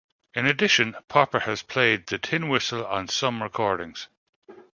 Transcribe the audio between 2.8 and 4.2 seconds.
on some recordings.